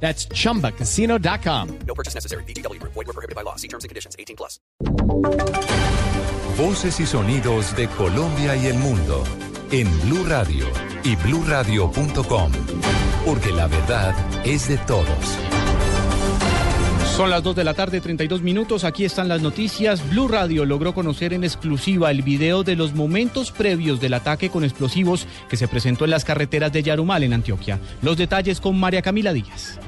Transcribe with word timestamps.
That's 0.00 0.28
chumbacasino.com. 0.28 1.78
No 1.86 1.94
purchase 1.94 2.14
necessary. 2.14 2.44
BGW. 2.44 2.80
Void 2.82 2.94
were 2.94 3.12
prohibited 3.12 3.34
by 3.34 3.42
law. 3.42 3.56
See 3.56 3.68
terms 3.68 3.84
and 3.84 3.88
conditions. 3.88 4.14
18 4.18 4.36
plus. 4.36 4.60
Voces 6.56 7.00
y 7.00 7.06
sonidos 7.06 7.76
de 7.76 7.86
Colombia 7.88 8.56
y 8.56 8.66
el 8.66 8.78
mundo 8.78 9.24
en 9.70 9.86
Blue 10.02 10.24
Radio 10.24 10.66
y 11.04 11.16
bluradio.com, 11.16 12.52
porque 13.24 13.52
la 13.52 13.66
verdad 13.66 14.14
es 14.46 14.68
de 14.68 14.78
todos. 14.78 15.55
Son 17.16 17.30
las 17.30 17.42
2 17.42 17.56
de 17.56 17.64
la 17.64 17.72
tarde, 17.72 18.02
32 18.02 18.42
minutos. 18.42 18.84
Aquí 18.84 19.06
están 19.06 19.26
las 19.26 19.40
noticias. 19.40 20.06
Blue 20.10 20.28
Radio 20.28 20.66
logró 20.66 20.92
conocer 20.92 21.32
en 21.32 21.44
exclusiva 21.44 22.10
el 22.10 22.20
video 22.20 22.62
de 22.62 22.76
los 22.76 22.92
momentos 22.92 23.52
previos 23.52 24.02
del 24.02 24.12
ataque 24.12 24.50
con 24.50 24.64
explosivos 24.64 25.26
que 25.48 25.56
se 25.56 25.66
presentó 25.66 26.04
en 26.04 26.10
las 26.10 26.26
carreteras 26.26 26.74
de 26.74 26.82
Yarumal, 26.82 27.22
en 27.22 27.32
Antioquia. 27.32 27.80
Los 28.02 28.18
detalles 28.18 28.60
con 28.60 28.78
María 28.78 29.00
Camila 29.00 29.32
Díaz. 29.32 29.78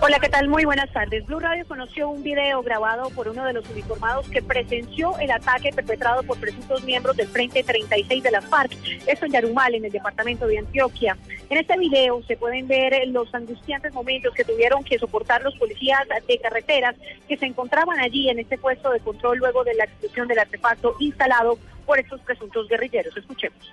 Hola, 0.00 0.18
¿qué 0.20 0.28
tal? 0.28 0.48
Muy 0.48 0.64
buenas 0.64 0.92
tardes. 0.92 1.24
Blue 1.26 1.40
Radio 1.40 1.66
conoció 1.66 2.08
un 2.08 2.22
video 2.22 2.62
grabado 2.62 3.10
por 3.10 3.28
uno 3.28 3.44
de 3.44 3.52
los 3.52 3.68
uniformados 3.70 4.28
que 4.28 4.42
presenció 4.42 5.16
el 5.18 5.30
ataque 5.30 5.70
perpetrado 5.72 6.22
por 6.22 6.38
presuntos 6.38 6.82
miembros 6.84 7.16
del 7.16 7.28
Frente 7.28 7.62
36 7.62 8.22
de 8.22 8.30
la 8.30 8.42
FARC, 8.42 8.72
esto 9.06 9.26
en 9.26 9.32
Yarumal, 9.32 9.74
en 9.74 9.84
el 9.84 9.92
departamento 9.92 10.46
de 10.46 10.58
Antioquia. 10.58 11.16
En 11.48 11.58
este 11.58 11.78
video 11.78 12.22
se 12.26 12.36
pueden 12.36 12.66
ver 12.66 13.06
los 13.08 13.32
angustiantes 13.34 13.92
momentos 13.94 14.34
que 14.34 14.44
tuvieron 14.44 14.82
que 14.84 14.98
soportar 14.98 15.42
los 15.42 15.54
policías 15.56 16.00
de 16.26 16.38
carreteras 16.38 16.96
que 17.28 17.36
se 17.36 17.46
encontraban 17.46 18.00
allí 18.00 18.28
en 18.28 18.38
este 18.38 18.58
puesto 18.58 18.90
de 18.90 19.00
control 19.00 19.38
luego 19.38 19.64
de 19.64 19.74
la 19.74 19.84
explosión 19.84 20.28
del 20.28 20.38
artefacto 20.38 20.96
instalado 20.98 21.58
por 21.86 21.98
estos 21.98 22.20
presuntos 22.22 22.68
guerrilleros. 22.68 23.16
Escuchemos. 23.16 23.72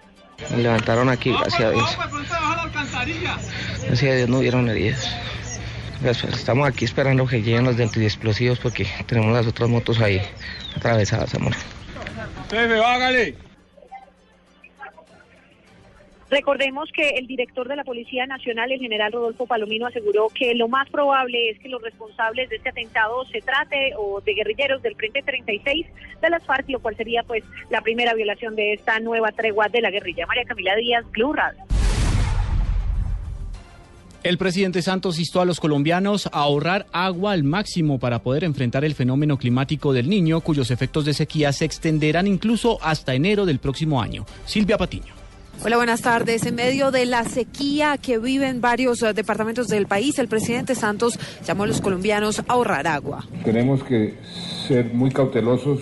Me 0.51 0.63
levantaron 0.63 1.09
aquí, 1.09 1.31
gracias 1.31 1.61
a 1.61 1.71
Dios. 1.71 1.97
Gracias 3.85 4.11
a 4.11 4.15
Dios 4.15 4.29
no 4.29 4.39
hubieron 4.39 4.69
heridas. 4.69 5.09
Pues, 6.01 6.23
Estamos 6.23 6.67
aquí 6.67 6.85
esperando 6.85 7.25
que 7.27 7.41
lleguen 7.41 7.65
los 7.65 7.77
de 7.77 7.83
antiexplosivos 7.83 8.59
porque 8.59 8.85
tenemos 9.05 9.33
las 9.33 9.47
otras 9.47 9.69
motos 9.69 9.99
ahí 9.99 10.21
atravesadas, 10.75 11.35
amor. 11.35 11.53
Recordemos 16.29 16.91
que 16.93 17.09
el 17.09 17.25
director 17.25 17.67
de 17.67 17.75
la 17.75 17.83
Policía 17.83 18.27
Nacional, 18.27 18.71
el 18.71 18.79
general 18.79 19.11
Rodolfo 19.11 19.47
Palomino, 19.47 19.87
aseguró 19.87 20.29
que 20.29 20.53
lo 20.53 20.67
más 20.67 20.87
probable 20.89 21.49
es 21.49 21.59
que 21.59 21.69
los 21.69 21.81
responsables 21.81 22.49
de 22.49 22.57
este 22.57 22.69
atentado 22.69 23.25
se 23.25 23.41
trate 23.41 23.93
o 23.97 24.21
de 24.21 24.35
guerrilleros 24.35 24.81
del 24.83 24.95
Frente 24.95 25.23
36 25.23 25.87
de 26.21 26.29
las 26.29 26.45
FARC, 26.45 26.69
lo 26.69 26.79
cual 26.79 26.95
sería 26.95 27.23
pues 27.23 27.43
la 27.71 27.81
primera 27.81 28.13
violación 28.13 28.55
de 28.55 28.73
esta 28.73 28.99
nueva 28.99 29.31
tregua 29.31 29.69
de 29.69 29.81
la 29.81 29.89
guerrilla. 29.89 30.27
María 30.27 30.45
Camila 30.45 30.75
Díaz, 30.75 31.03
Blue 31.11 31.33
Radio. 31.33 31.78
El 34.21 34.37
presidente 34.37 34.81
Santos 34.81 35.17
instó 35.17 35.39
a 35.39 35.45
los 35.45 35.61
colombianos 35.61 36.27
a 36.27 36.39
ahorrar 36.39 36.87
agua 36.91 37.31
al 37.31 37.43
máximo 37.43 37.99
para 37.99 38.19
poder 38.19 38.43
enfrentar 38.43 38.83
el 38.83 38.93
fenómeno 38.93 39.37
climático 39.37 39.93
del 39.93 40.09
niño, 40.09 40.41
cuyos 40.41 40.71
efectos 40.71 41.05
de 41.05 41.13
sequía 41.13 41.53
se 41.53 41.63
extenderán 41.63 42.27
incluso 42.27 42.79
hasta 42.81 43.13
enero 43.13 43.45
del 43.45 43.59
próximo 43.59 44.01
año. 44.01 44.25
Silvia 44.45 44.77
Patiño. 44.77 45.13
Hola, 45.63 45.77
buenas 45.77 46.01
tardes. 46.01 46.45
En 46.45 46.55
medio 46.55 46.91
de 46.91 47.05
la 47.05 47.23
sequía 47.23 47.97
que 47.97 48.17
viven 48.17 48.59
varios 48.59 49.01
eh, 49.03 49.13
departamentos 49.13 49.67
del 49.67 49.87
país, 49.87 50.19
el 50.19 50.27
presidente 50.27 50.75
Santos 50.75 51.17
llamó 51.45 51.63
a 51.63 51.67
los 51.67 51.79
colombianos 51.79 52.39
a 52.39 52.43
ahorrar 52.47 52.87
agua. 52.87 53.25
Tenemos 53.45 53.83
que 53.85 54.15
ser 54.67 54.93
muy 54.93 55.11
cautelosos, 55.11 55.79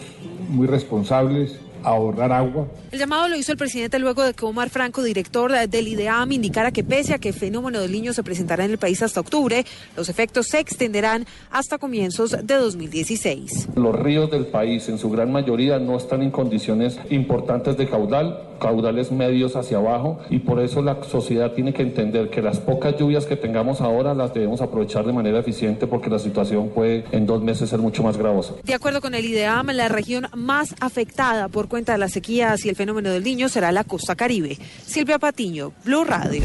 muy 0.47 0.67
responsables, 0.67 1.59
ahorrar 1.88 2.31
agua. 2.31 2.68
El 2.92 3.00
llamado 3.00 3.28
lo 3.28 3.36
hizo 3.36 3.52
el 3.52 3.58
presidente 3.58 4.00
luego 4.00 4.24
de 4.24 4.34
que 4.34 4.46
Omar 4.46 4.70
Franco, 4.70 5.03
director 5.03 5.52
del 5.68 5.88
IDEAM, 5.88 6.31
indicara 6.31 6.72
que 6.72 6.84
pese 6.84 7.14
a 7.14 7.20
que 7.20 7.30
el 7.30 7.36
fenómeno 7.36 7.80
del 7.80 7.92
niño 7.92 8.14
se 8.14 8.24
presentará 8.24 8.66
en 8.66 8.72
el 8.72 8.78
país 8.78 9.02
hasta 9.02 9.20
octubre, 9.20 9.66
los 9.96 10.09
efectos 10.09 10.48
se 10.48 10.59
extenderán 10.59 11.25
hasta 11.52 11.78
comienzos 11.78 12.31
de 12.31 12.56
2016. 12.56 13.70
Los 13.75 13.96
ríos 13.96 14.31
del 14.31 14.48
país 14.48 14.88
en 14.90 14.98
su 14.98 15.09
gran 15.09 15.31
mayoría 15.31 15.80
no 15.80 15.98
están 15.98 16.22
en 16.22 16.31
condiciones 16.31 16.98
importantes 17.09 17.78
de 17.78 17.88
caudal, 17.88 18.48
caudales 18.59 19.12
medios 19.12 19.56
hacia 19.56 19.78
abajo 19.78 20.19
y 20.30 20.40
por 20.40 20.59
eso 20.59 20.81
la 20.81 21.04
sociedad 21.04 21.52
tiene 21.54 21.74
que 21.74 21.84
entender 21.84 22.30
que 22.30 22.42
las 22.42 22.59
pocas 22.59 22.98
lluvias 22.98 23.25
que 23.25 23.36
tengamos 23.36 23.81
ahora 23.81 24.14
las 24.14 24.34
debemos 24.34 24.62
aprovechar 24.62 25.06
de 25.06 25.14
manera 25.14 25.40
eficiente 25.40 25.88
porque 25.88 26.09
la 26.09 26.19
situación 26.19 26.69
puede 26.69 27.06
en 27.12 27.25
dos 27.25 27.42
meses 27.44 27.69
ser 27.69 27.80
mucho 27.80 28.04
más 28.04 28.18
gravosa. 28.18 28.54
De 28.64 28.74
acuerdo 28.74 29.02
con 29.02 29.14
el 29.14 29.25
IDEAM, 29.25 29.68
la 29.68 29.88
región 29.88 30.28
más 30.36 30.75
afectada 30.80 31.48
por 31.48 31.68
cuenta 31.77 31.91
de 31.91 31.99
las 31.99 32.13
sequías 32.13 32.65
y 32.65 32.69
el 32.69 32.75
fenómeno 32.75 33.11
del 33.11 33.23
niño 33.23 33.49
será 33.49 33.71
la 33.71 33.83
costa 33.83 34.15
caribe. 34.15 34.57
Silvia 34.83 35.19
Patiño, 35.19 35.73
Blue 35.85 36.03
Radio. 36.05 36.41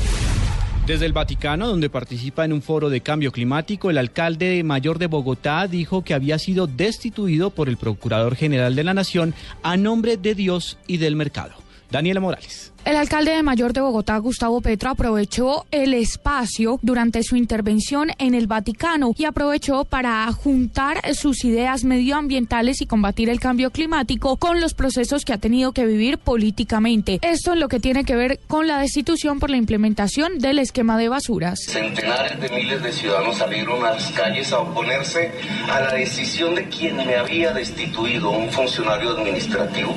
Desde 0.86 1.06
el 1.06 1.14
Vaticano, 1.14 1.68
donde 1.68 1.88
participa 1.88 2.44
en 2.44 2.52
un 2.52 2.60
foro 2.60 2.90
de 2.90 3.00
cambio 3.00 3.32
climático, 3.32 3.88
el 3.88 3.96
alcalde 3.96 4.62
mayor 4.62 4.98
de 4.98 5.06
Bogotá 5.06 5.66
dijo 5.68 6.04
que 6.04 6.12
había 6.12 6.38
sido 6.38 6.66
destituido 6.66 7.48
por 7.48 7.70
el 7.70 7.78
Procurador 7.78 8.36
General 8.36 8.74
de 8.74 8.84
la 8.84 8.92
Nación 8.92 9.32
a 9.62 9.78
nombre 9.78 10.18
de 10.18 10.34
Dios 10.34 10.76
y 10.86 10.98
del 10.98 11.16
mercado. 11.16 11.61
Daniela 11.92 12.20
Morales. 12.20 12.72
El 12.84 12.96
alcalde 12.96 13.30
de 13.30 13.44
Mayor 13.44 13.72
de 13.72 13.80
Bogotá, 13.80 14.16
Gustavo 14.18 14.60
Petro, 14.60 14.90
aprovechó 14.90 15.66
el 15.70 15.94
espacio 15.94 16.80
durante 16.82 17.22
su 17.22 17.36
intervención 17.36 18.10
en 18.18 18.34
el 18.34 18.48
Vaticano 18.48 19.14
y 19.16 19.24
aprovechó 19.24 19.84
para 19.84 20.26
juntar 20.32 21.14
sus 21.14 21.44
ideas 21.44 21.84
medioambientales 21.84 22.80
y 22.80 22.86
combatir 22.86 23.30
el 23.30 23.38
cambio 23.38 23.70
climático 23.70 24.36
con 24.36 24.60
los 24.60 24.74
procesos 24.74 25.24
que 25.24 25.32
ha 25.32 25.38
tenido 25.38 25.70
que 25.70 25.86
vivir 25.86 26.18
políticamente. 26.18 27.20
Esto 27.22 27.52
en 27.52 27.60
lo 27.60 27.68
que 27.68 27.78
tiene 27.78 28.04
que 28.04 28.16
ver 28.16 28.40
con 28.48 28.66
la 28.66 28.78
destitución 28.78 29.38
por 29.38 29.50
la 29.50 29.58
implementación 29.58 30.40
del 30.40 30.58
esquema 30.58 30.98
de 30.98 31.08
basuras. 31.08 31.60
Centenares 31.60 32.40
de 32.40 32.48
miles 32.48 32.82
de 32.82 32.92
ciudadanos 32.92 33.36
salieron 33.36 33.84
a 33.84 33.92
las 33.92 34.10
calles 34.10 34.52
a 34.52 34.58
oponerse 34.58 35.30
a 35.70 35.80
la 35.80 35.94
decisión 35.94 36.56
de 36.56 36.66
quien 36.68 36.96
me 36.96 37.14
había 37.14 37.52
destituido, 37.52 38.30
un 38.30 38.50
funcionario 38.50 39.10
administrativo, 39.10 39.94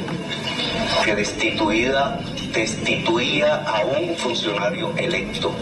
que 1.03 1.15
destituida 1.15 2.19
destituía 2.55 3.55
a 3.65 3.83
un 3.85 4.15
funcionario 4.15 4.93
electo, 4.97 5.53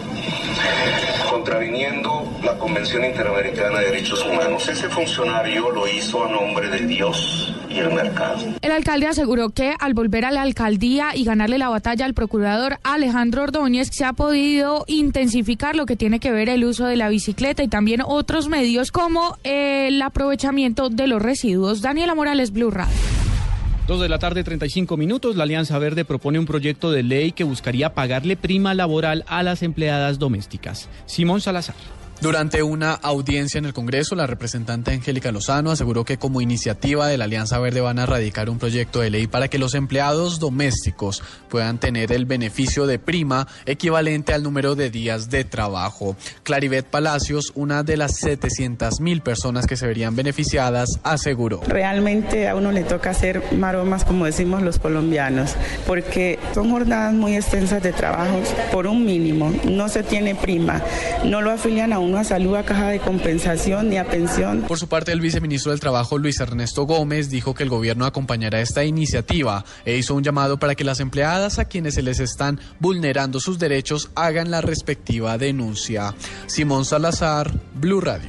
contraviniendo 1.28 2.32
la 2.42 2.56
Convención 2.56 3.04
Interamericana 3.04 3.80
de 3.80 3.86
Derechos 3.86 4.24
Humanos. 4.24 4.68
Ese 4.68 4.88
funcionario 4.88 5.70
lo 5.70 5.88
hizo 5.88 6.24
a 6.24 6.30
nombre 6.30 6.68
de 6.68 6.86
Dios 6.86 7.52
y 7.68 7.78
el 7.78 7.92
mercado. 7.92 8.44
El 8.62 8.70
alcalde 8.70 9.08
aseguró 9.08 9.50
que 9.50 9.74
al 9.78 9.94
volver 9.94 10.24
a 10.24 10.30
la 10.30 10.42
alcaldía 10.42 11.16
y 11.16 11.24
ganarle 11.24 11.58
la 11.58 11.68
batalla 11.68 12.04
al 12.04 12.14
procurador 12.14 12.78
Alejandro 12.84 13.42
Ordóñez, 13.42 13.88
se 13.90 14.04
ha 14.04 14.12
podido 14.12 14.84
intensificar 14.86 15.74
lo 15.74 15.86
que 15.86 15.96
tiene 15.96 16.20
que 16.20 16.30
ver 16.30 16.48
el 16.48 16.64
uso 16.64 16.86
de 16.86 16.96
la 16.96 17.08
bicicleta 17.08 17.64
y 17.64 17.68
también 17.68 18.02
otros 18.06 18.48
medios 18.48 18.92
como 18.92 19.36
el 19.42 20.00
aprovechamiento 20.00 20.90
de 20.90 21.08
los 21.08 21.20
residuos. 21.20 21.82
Daniela 21.82 22.14
Morales, 22.14 22.52
Blue 22.52 22.70
Radio. 22.70 23.13
Dos 23.86 24.00
de 24.00 24.08
la 24.08 24.18
tarde, 24.18 24.44
35 24.44 24.96
minutos. 24.96 25.36
La 25.36 25.42
Alianza 25.42 25.78
Verde 25.78 26.06
propone 26.06 26.38
un 26.38 26.46
proyecto 26.46 26.90
de 26.90 27.02
ley 27.02 27.32
que 27.32 27.44
buscaría 27.44 27.92
pagarle 27.92 28.34
prima 28.34 28.72
laboral 28.72 29.24
a 29.28 29.42
las 29.42 29.62
empleadas 29.62 30.18
domésticas. 30.18 30.88
Simón 31.04 31.42
Salazar. 31.42 31.76
Durante 32.20 32.62
una 32.62 32.92
audiencia 32.92 33.58
en 33.58 33.66
el 33.66 33.74
Congreso, 33.74 34.14
la 34.14 34.26
representante 34.26 34.92
Angélica 34.92 35.30
Lozano 35.30 35.70
aseguró 35.70 36.04
que 36.04 36.16
como 36.16 36.40
iniciativa 36.40 37.06
de 37.06 37.18
la 37.18 37.24
Alianza 37.24 37.58
Verde 37.58 37.80
van 37.80 37.98
a 37.98 38.06
radicar 38.06 38.48
un 38.48 38.58
proyecto 38.58 39.00
de 39.00 39.10
ley 39.10 39.26
para 39.26 39.48
que 39.48 39.58
los 39.58 39.74
empleados 39.74 40.38
domésticos 40.38 41.22
puedan 41.48 41.78
tener 41.78 42.12
el 42.12 42.24
beneficio 42.24 42.86
de 42.86 42.98
prima 42.98 43.46
equivalente 43.66 44.32
al 44.32 44.42
número 44.42 44.74
de 44.74 44.90
días 44.90 45.28
de 45.28 45.44
trabajo. 45.44 46.16
Claribet 46.44 46.86
Palacios, 46.86 47.52
una 47.54 47.82
de 47.82 47.96
las 47.96 48.16
700 48.16 49.00
mil 49.00 49.20
personas 49.20 49.66
que 49.66 49.76
se 49.76 49.86
verían 49.86 50.16
beneficiadas, 50.16 51.00
aseguró. 51.02 51.60
Realmente 51.66 52.48
a 52.48 52.54
uno 52.54 52.72
le 52.72 52.84
toca 52.84 53.10
hacer 53.10 53.42
maromas, 53.52 54.04
como 54.04 54.24
decimos 54.24 54.62
los 54.62 54.78
colombianos, 54.78 55.54
porque 55.86 56.38
son 56.54 56.70
jornadas 56.70 57.12
muy 57.12 57.36
extensas 57.36 57.82
de 57.82 57.92
trabajo 57.92 58.40
por 58.72 58.86
un 58.86 59.04
mínimo. 59.04 59.52
No 59.64 59.88
se 59.88 60.02
tiene 60.02 60.34
prima, 60.34 60.82
no 61.24 61.42
lo 61.42 61.50
afilian 61.50 61.92
a 61.92 61.98
uno 62.04 62.18
a 62.18 62.24
salud, 62.24 62.54
a 62.54 62.64
caja 62.64 62.88
de 62.88 63.00
compensación 63.00 63.88
ni 63.88 63.96
a 63.96 64.06
pensión. 64.06 64.62
Por 64.62 64.78
su 64.78 64.88
parte, 64.88 65.12
el 65.12 65.20
viceministro 65.20 65.72
del 65.72 65.80
Trabajo, 65.80 66.18
Luis 66.18 66.38
Ernesto 66.40 66.84
Gómez, 66.84 67.30
dijo 67.30 67.54
que 67.54 67.62
el 67.62 67.68
gobierno 67.68 68.04
acompañará 68.06 68.60
esta 68.60 68.84
iniciativa 68.84 69.64
e 69.84 69.96
hizo 69.96 70.14
un 70.14 70.22
llamado 70.22 70.58
para 70.58 70.74
que 70.74 70.84
las 70.84 71.00
empleadas 71.00 71.58
a 71.58 71.64
quienes 71.64 71.94
se 71.94 72.02
les 72.02 72.20
están 72.20 72.60
vulnerando 72.78 73.40
sus 73.40 73.58
derechos 73.58 74.10
hagan 74.14 74.50
la 74.50 74.60
respectiva 74.60 75.38
denuncia. 75.38 76.14
Simón 76.46 76.84
Salazar, 76.84 77.52
Blue 77.74 78.00
Radio. 78.00 78.28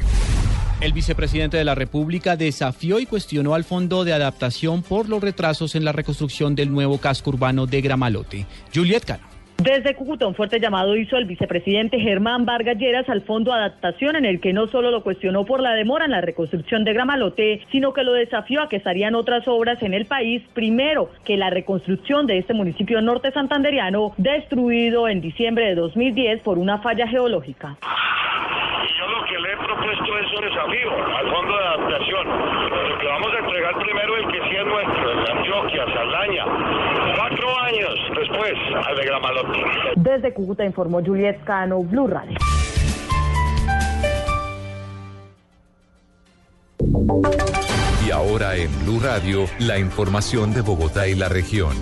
El 0.82 0.92
vicepresidente 0.92 1.58
de 1.58 1.64
la 1.64 1.74
República 1.74 2.36
desafió 2.36 3.00
y 3.00 3.06
cuestionó 3.06 3.56
al 3.56 3.64
Fondo 3.64 4.04
de 4.04 4.14
Adaptación 4.14 4.84
por 4.84 5.08
los 5.08 5.22
retrasos 5.22 5.74
en 5.76 5.86
la 5.86 5.94
reconstrucción 5.94 6.54
del 6.54 6.72
nuevo 6.72 6.98
casco 6.98 7.30
urbano 7.30 7.66
de 7.66 7.82
Gramalote. 7.82 8.46
Juliet 8.74 9.06
Cano. 9.06 9.35
Desde 9.64 9.96
Cúcuta, 9.96 10.28
un 10.28 10.36
fuerte 10.36 10.60
llamado 10.60 10.96
hizo 10.96 11.18
el 11.18 11.26
vicepresidente 11.26 12.00
Germán 12.00 12.46
Vargas 12.46 12.78
Lleras 12.78 13.08
al 13.10 13.22
Fondo 13.22 13.54
Adaptación, 13.54 14.16
en 14.16 14.26
el 14.26 14.40
que 14.42 14.54
no 14.54 14.68
solo 14.68 14.92
lo 14.92 15.02
cuestionó 15.02 15.46
por 15.46 15.62
la 15.62 15.74
demora 15.74 16.06
en 16.06 16.12
la 16.12 16.22
reconstrucción 16.22 16.84
de 16.84 16.94
Gramalote, 16.94 17.62
sino 17.72 17.94
que 17.94 18.04
lo 18.04 18.14
desafió 18.14 18.62
a 18.62 18.70
que 18.70 18.76
estarían 18.76 19.16
otras 19.16 19.48
obras 19.48 19.82
en 19.82 19.94
el 19.94 20.06
país. 20.06 20.44
Primero, 20.54 21.10
que 21.24 21.38
la 21.38 21.50
reconstrucción 21.50 22.28
de 22.28 22.38
este 22.38 22.54
municipio 22.54 23.02
norte 23.02 23.32
santanderiano, 23.32 24.14
destruido 24.18 25.08
en 25.08 25.22
diciembre 25.22 25.68
de 25.68 25.76
2010 25.76 26.42
por 26.42 26.58
una 26.58 26.80
falla 26.80 27.08
geológica 27.08 27.78
un 30.36 30.42
desafío 30.42 30.92
al 30.92 31.32
fondo 31.32 31.58
de 31.58 31.66
adaptación. 31.66 32.28
Lo 32.90 32.98
que 33.00 33.08
vamos 33.08 33.28
a 33.34 33.40
entregar 33.40 33.74
primero 33.80 34.18
el 34.18 34.28
que 34.28 34.40
sí 34.50 34.56
es 34.56 34.66
nuestro, 34.66 35.12
el 35.12 35.38
Antioquia, 35.38 35.86
Saldaña. 35.94 36.46
Cuatro 37.16 37.60
años 37.60 37.94
después, 38.20 38.54
al 38.86 38.96
de 38.96 39.06
Gramalote. 39.06 39.60
Desde 39.96 40.34
Cúcuta 40.34 40.66
informó 40.66 41.02
Juliet 41.04 41.44
Cano, 41.44 41.84
Blue 41.84 42.08
Radio. 42.08 42.38
Y 48.06 48.12
ahora 48.12 48.56
en 48.56 48.70
Blue 48.84 49.00
Radio, 49.02 49.46
la 49.60 49.80
información 49.80 50.54
de 50.54 50.62
Bogotá 50.62 51.08
y 51.08 51.16
la 51.16 51.30
región. 51.30 51.76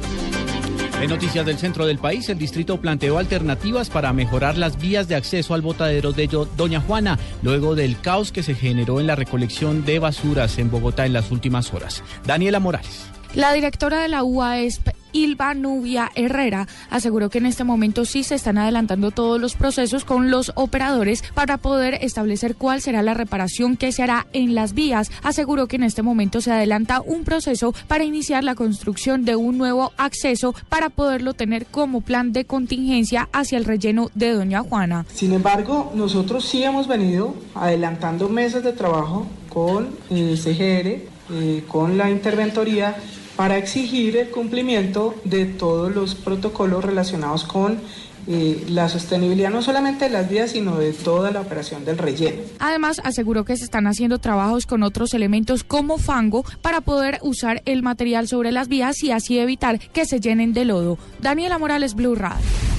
En 1.04 1.10
noticias 1.10 1.46
del 1.46 1.58
centro 1.58 1.86
del 1.86 1.98
país, 1.98 2.30
el 2.30 2.38
distrito 2.38 2.80
planteó 2.80 3.18
alternativas 3.18 3.90
para 3.90 4.14
mejorar 4.14 4.58
las 4.58 4.80
vías 4.80 5.10
de 5.10 5.16
acceso 5.16 5.54
al 5.54 5.62
botadero 5.62 6.14
de 6.14 6.30
Doña 6.56 6.80
Juana, 6.80 7.20
luego 7.42 7.76
del 7.76 8.00
caos 8.00 8.32
que 8.32 8.42
se 8.42 8.56
generó 8.56 9.02
en 9.02 9.08
la 9.08 9.18
recolección 9.18 9.84
de 9.84 10.00
basuras 10.00 10.58
en 10.60 10.72
Bogotá 10.72 11.06
en 11.06 11.12
las 11.12 11.30
últimas 11.30 11.74
horas. 11.74 12.02
Daniela 12.26 12.62
Morales. 12.62 13.04
La 13.36 13.52
directora 13.52 14.02
de 14.02 14.08
la 14.08 14.24
UASP, 14.24 14.92
Ilva 15.14 15.54
Nubia 15.54 16.12
Herrera, 16.16 16.68
aseguró 16.90 17.30
que 17.30 17.38
en 17.38 17.46
este 17.46 17.64
momento 17.64 18.06
sí 18.06 18.24
se 18.24 18.36
están 18.36 18.58
adelantando 18.58 19.12
todos 19.12 19.40
los 19.40 19.56
procesos 19.56 20.04
con 20.04 20.30
los 20.30 20.52
operadores 20.56 21.24
para 21.34 21.58
poder 21.58 22.00
establecer 22.02 22.56
cuál 22.56 22.82
será 22.82 23.02
la 23.02 23.14
reparación 23.14 23.78
que 23.78 23.92
se 23.92 24.04
hará 24.04 24.28
en 24.34 24.56
las 24.56 24.74
vías. 24.74 25.12
Aseguró 25.22 25.68
que 25.68 25.78
en 25.78 25.84
este 25.84 26.02
momento 26.02 26.42
se 26.42 26.52
adelanta 26.52 27.02
un 27.02 27.24
proceso 27.24 27.74
para 27.88 28.04
iniciar 28.04 28.44
la 28.44 28.56
construcción 28.56 29.24
de 29.24 29.36
un 29.36 29.58
nuevo 29.58 29.94
acceso 29.98 30.54
para 30.70 30.90
poderlo 30.90 31.34
tener 31.34 31.66
como 31.68 32.02
plan 32.02 32.34
de 32.34 32.46
contingencia 32.46 33.30
hacia 33.32 33.58
el 33.58 33.66
relleno 33.66 34.10
de 34.16 34.34
Doña 34.34 34.62
Juana. 34.62 35.06
Sin 35.14 35.34
embargo, 35.34 35.92
nosotros 35.96 36.46
sí 36.46 36.64
hemos 36.64 36.88
venido 36.88 37.36
adelantando 37.56 38.30
meses 38.30 38.64
de 38.64 38.74
trabajo 38.74 39.28
con 39.50 39.90
el 40.10 40.38
CGR, 40.38 41.02
eh, 41.32 41.64
con 41.68 41.98
la 41.98 42.10
interventoría 42.10 42.96
para 43.36 43.58
exigir 43.58 44.18
el 44.18 44.30
cumplimiento 44.30 45.16
de 45.24 45.46
todos 45.46 45.94
los 45.94 46.16
protocolos 46.16 46.84
relacionados 46.84 47.44
con 47.44 47.80
eh, 48.26 48.64
la 48.70 48.88
sostenibilidad 48.88 49.50
no 49.50 49.62
solamente 49.62 50.06
de 50.06 50.12
las 50.12 50.30
vías, 50.30 50.52
sino 50.52 50.78
de 50.78 50.94
toda 50.94 51.32
la 51.32 51.42
operación 51.42 51.84
del 51.84 51.98
relleno. 51.98 52.42
Además, 52.60 53.02
aseguró 53.04 53.44
que 53.44 53.58
se 53.58 53.66
están 53.66 53.86
haciendo 53.86 54.20
trabajos 54.20 54.66
con 54.66 54.84
otros 54.84 55.14
elementos 55.14 55.66
como 55.66 55.98
fango 55.98 56.46
para 56.62 56.80
poder 56.80 57.20
usar 57.22 57.62
el 57.66 57.84
material 57.84 58.28
sobre 58.28 58.54
las 58.54 58.70
vías 58.70 59.04
y 59.04 59.12
así 59.12 59.40
evitar 59.40 59.80
que 59.80 60.06
se 60.06 60.22
llenen 60.22 60.54
de 60.54 60.66
lodo. 60.66 60.98
Daniela 61.22 61.58
Morales, 61.58 61.96
Blue 61.96 62.16
Radio. 62.16 62.73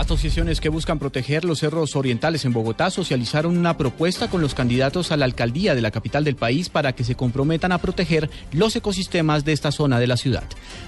Asociaciones 0.00 0.62
que 0.62 0.70
buscan 0.70 0.98
proteger 0.98 1.44
los 1.44 1.58
cerros 1.58 1.94
orientales 1.94 2.46
en 2.46 2.54
Bogotá 2.54 2.88
socializaron 2.88 3.58
una 3.58 3.76
propuesta 3.76 4.30
con 4.30 4.40
los 4.40 4.54
candidatos 4.54 5.12
a 5.12 5.18
la 5.18 5.26
alcaldía 5.26 5.74
de 5.74 5.82
la 5.82 5.90
capital 5.90 6.24
del 6.24 6.36
país 6.36 6.70
para 6.70 6.94
que 6.94 7.04
se 7.04 7.16
comprometan 7.16 7.70
a 7.70 7.76
proteger 7.76 8.30
los 8.50 8.74
ecosistemas 8.74 9.44
de 9.44 9.52
esta 9.52 9.70
zona 9.70 10.00
de 10.00 10.06
la 10.06 10.16
ciudad. 10.16 10.44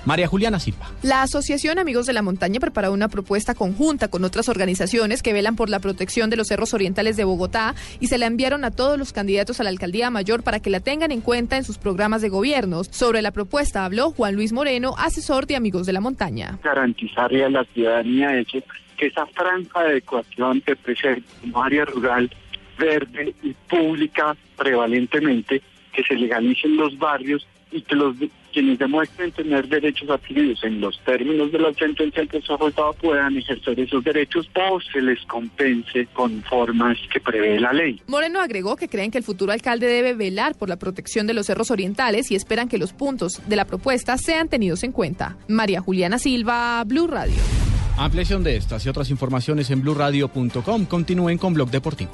María 0.07 0.29
Juliana 0.29 0.59
Silva. 0.59 0.91
La 1.03 1.21
Asociación 1.21 1.79
Amigos 1.79 2.07
de 2.07 2.15
la 2.15 2.23
Montaña 2.23 2.59
preparó 2.59 2.91
una 2.91 3.09
propuesta 3.09 3.55
conjunta 3.55 4.09
con 4.09 4.25
otras 4.25 4.49
organizaciones 4.49 5.23
que 5.23 5.35
velan 5.35 5.57
por 5.57 5.69
la 5.69 5.79
protección 5.79 6.31
de 6.31 6.37
los 6.37 6.49
cerros 6.49 6.73
orientales 6.73 7.19
de 7.19 7.25
Bogotá 7.25 7.75
y 8.01 8.07
se 8.07 8.17
la 8.17 8.25
enviaron 8.25 8.65
a 8.65 8.71
todos 8.71 8.99
los 8.99 9.13
candidatos 9.13 9.61
a 9.61 9.65
la 9.65 9.69
alcaldía 9.69 10.11
mayor 10.11 10.43
para 10.43 10.61
que 10.61 10.71
la 10.71 10.81
tengan 10.81 11.13
en 11.13 11.21
cuenta 11.21 11.59
en 11.59 11.65
sus 11.65 11.77
programas 11.77 12.23
de 12.23 12.31
gobierno. 12.31 12.83
Sobre 12.85 13.21
la 13.21 13.31
propuesta 13.31 13.85
habló 13.85 14.11
Juan 14.13 14.37
Luis 14.37 14.55
Moreno, 14.55 14.95
asesor 14.97 15.47
de 15.47 15.57
Amigos 15.57 15.85
de 15.85 15.93
la 15.93 16.01
Montaña. 16.01 16.59
Garantizarle 16.65 17.45
a 17.45 17.51
la 17.51 17.65
ciudadanía 17.75 18.39
ese 18.39 18.65
que 19.02 19.02
esa 19.07 19.27
franja 19.27 19.83
de 19.83 19.91
adecuación 19.91 20.63
de 20.67 20.77
presente 20.77 21.29
como 21.41 21.63
área 21.63 21.85
rural 21.85 22.31
verde 22.79 23.35
y 23.43 23.55
pública 23.69 24.37
prevalentemente, 24.57 25.63
que 25.93 26.03
se 26.03 26.15
legalicen 26.15 26.77
los 26.77 26.99
barrios 26.99 27.47
y 27.71 27.83
que 27.83 27.97
los 27.97 28.17
quienes 28.53 28.79
demuestren 28.79 29.33
tener 29.33 29.67
derechos 29.67 30.11
adquiridos 30.11 30.63
en 30.63 30.81
los 30.81 30.99
términos 31.05 31.51
de 31.53 31.59
la 31.59 31.73
sentencia 31.73 32.27
que 32.27 32.41
se 32.43 32.53
ha 32.53 32.93
puedan 33.01 33.37
ejercer 33.37 33.81
esos 33.81 34.05
derechos 34.05 34.47
o 34.55 34.79
se 34.81 35.01
les 35.01 35.19
compense 35.25 36.07
con 36.13 36.43
formas 36.43 36.99
que 37.11 37.19
prevé 37.19 37.59
la 37.59 37.73
ley. 37.73 38.01
Moreno 38.07 38.41
agregó 38.41 38.77
que 38.77 38.89
creen 38.89 39.11
que 39.11 39.19
el 39.19 39.25
futuro 39.25 39.53
alcalde 39.53 39.87
debe 39.87 40.13
velar 40.13 40.55
por 40.55 40.69
la 40.69 40.79
protección 40.79 41.27
de 41.27 41.33
los 41.33 41.47
cerros 41.47 41.71
orientales 41.71 42.31
y 42.31 42.35
esperan 42.35 42.69
que 42.69 42.77
los 42.77 42.93
puntos 42.93 43.41
de 43.49 43.57
la 43.57 43.65
propuesta 43.65 44.19
sean 44.19 44.49
tenidos 44.49 44.83
en 44.85 44.93
cuenta. 44.93 45.39
María 45.49 45.81
Juliana 45.81 46.19
Silva, 46.19 46.85
Blue 46.85 47.07
Radio. 47.07 47.62
Ampliación 47.97 48.43
de 48.43 48.57
estas 48.57 48.85
y 48.87 48.89
otras 48.89 49.11
informaciones 49.11 49.71
en 49.71 49.83
blurradio.com. 49.83 50.87
Continúen 50.87 51.39
con 51.39 51.55
Blog 51.55 51.71
Deportivo. 51.71 52.13